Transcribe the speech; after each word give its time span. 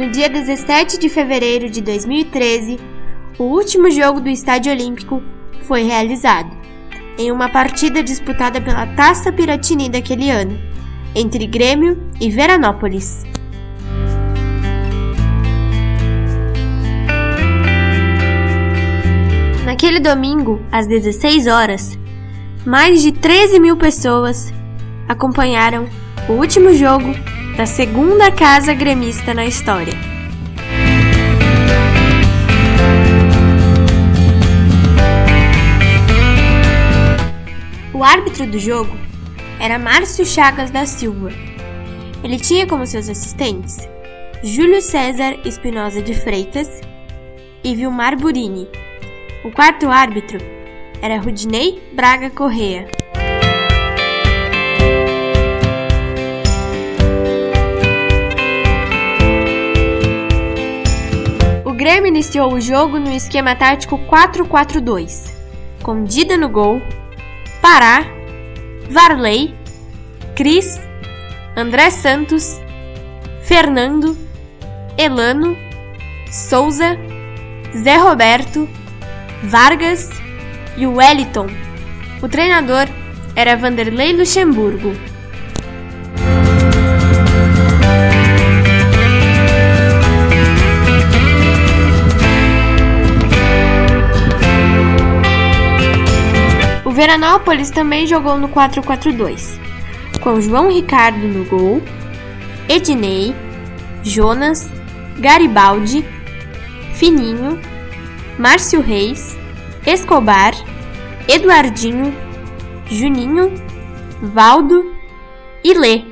No 0.00 0.08
dia 0.08 0.30
17 0.30 0.98
de 0.98 1.10
fevereiro 1.10 1.68
de 1.68 1.82
2013, 1.82 2.80
o 3.38 3.42
último 3.44 3.90
jogo 3.90 4.18
do 4.18 4.30
Estádio 4.30 4.72
Olímpico 4.72 5.22
foi 5.64 5.82
realizado, 5.82 6.56
em 7.18 7.30
uma 7.30 7.50
partida 7.50 8.02
disputada 8.02 8.62
pela 8.62 8.86
Taça 8.86 9.30
Piratini 9.30 9.90
daquele 9.90 10.30
ano, 10.30 10.58
entre 11.14 11.46
Grêmio 11.46 12.02
e 12.18 12.30
Veranópolis. 12.30 13.26
Naquele 19.66 20.00
domingo, 20.00 20.62
às 20.72 20.86
16 20.86 21.46
horas, 21.46 21.98
mais 22.64 23.02
de 23.02 23.12
13 23.12 23.60
mil 23.60 23.76
pessoas 23.76 24.50
acompanharam 25.06 25.86
o 26.26 26.32
último 26.32 26.72
jogo 26.72 27.12
da 27.56 27.66
segunda 27.66 28.30
casa 28.32 28.72
gremista 28.72 29.34
na 29.34 29.44
história. 29.44 29.94
O 37.92 38.02
árbitro 38.02 38.46
do 38.46 38.58
jogo 38.58 38.96
era 39.58 39.78
Márcio 39.78 40.24
Chagas 40.24 40.70
da 40.70 40.86
Silva. 40.86 41.30
Ele 42.24 42.38
tinha 42.38 42.66
como 42.66 42.86
seus 42.86 43.08
assistentes 43.08 43.78
Júlio 44.42 44.80
César 44.80 45.36
Espinosa 45.44 46.00
de 46.00 46.14
Freitas 46.14 46.80
e 47.62 47.74
Vilmar 47.74 48.16
Burini. 48.16 48.66
O 49.44 49.50
quarto 49.50 49.88
árbitro 49.88 50.38
era 51.02 51.18
Rudinei 51.18 51.82
Braga 51.92 52.30
Correa. 52.30 52.99
Grêmio 61.80 62.08
iniciou 62.08 62.52
o 62.52 62.60
jogo 62.60 62.98
no 62.98 63.10
esquema 63.10 63.56
tático 63.56 63.98
4-4-2, 64.00 65.32
com 65.82 66.04
Dida 66.04 66.36
no 66.36 66.46
gol, 66.46 66.78
Pará, 67.62 68.04
Varley, 68.90 69.54
Cris, 70.36 70.78
André 71.56 71.88
Santos, 71.88 72.60
Fernando, 73.44 74.14
Elano, 74.98 75.56
Souza, 76.30 76.98
Zé 77.74 77.96
Roberto, 77.96 78.68
Vargas 79.44 80.10
e 80.76 80.86
Wellington. 80.86 81.46
O 82.20 82.28
treinador 82.28 82.88
era 83.34 83.56
Vanderlei 83.56 84.12
Luxemburgo. 84.12 84.92
Veranópolis 97.00 97.70
também 97.70 98.06
jogou 98.06 98.36
no 98.36 98.46
4-4-2, 98.50 99.58
com 100.20 100.38
João 100.38 100.70
Ricardo 100.70 101.26
no 101.26 101.46
gol, 101.46 101.80
Ednei, 102.68 103.34
Jonas, 104.02 104.70
Garibaldi, 105.18 106.04
Fininho, 106.92 107.58
Márcio 108.38 108.82
Reis, 108.82 109.34
Escobar, 109.86 110.52
Eduardinho, 111.26 112.14
Juninho, 112.84 113.50
Valdo 114.20 114.94
e 115.64 115.72
Lê. 115.72 116.04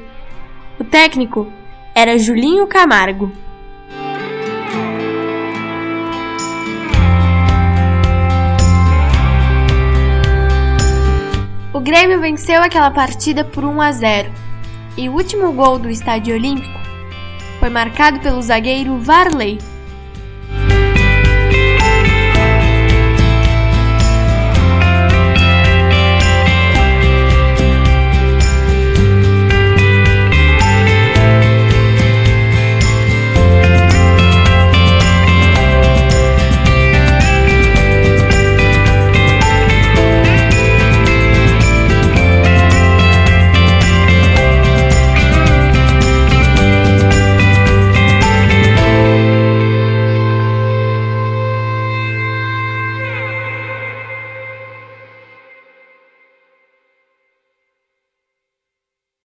O 0.80 0.84
técnico 0.84 1.52
era 1.94 2.16
Julinho 2.16 2.66
Camargo. 2.66 3.30
Grêmio 11.88 12.20
venceu 12.20 12.60
aquela 12.60 12.90
partida 12.90 13.42
por 13.42 13.64
1 13.64 13.80
a 13.80 13.92
0 13.92 14.30
e 14.94 15.08
o 15.08 15.14
último 15.14 15.50
gol 15.52 15.78
do 15.78 15.88
Estádio 15.88 16.34
Olímpico 16.34 16.78
foi 17.58 17.70
marcado 17.70 18.20
pelo 18.20 18.42
zagueiro 18.42 18.98
Varley 18.98 19.56